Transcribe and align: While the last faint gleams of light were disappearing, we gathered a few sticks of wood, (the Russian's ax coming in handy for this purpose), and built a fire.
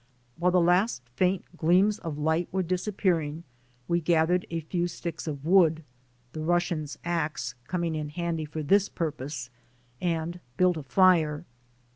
While 0.35 0.49
the 0.51 0.59
last 0.59 1.03
faint 1.15 1.45
gleams 1.55 1.99
of 1.99 2.17
light 2.17 2.49
were 2.51 2.63
disappearing, 2.63 3.43
we 3.87 4.01
gathered 4.01 4.47
a 4.49 4.61
few 4.61 4.87
sticks 4.87 5.27
of 5.27 5.45
wood, 5.45 5.83
(the 6.33 6.41
Russian's 6.41 6.97
ax 7.05 7.53
coming 7.67 7.93
in 7.93 8.09
handy 8.09 8.45
for 8.45 8.63
this 8.63 8.89
purpose), 8.89 9.51
and 10.01 10.39
built 10.57 10.77
a 10.77 10.81
fire. 10.81 11.45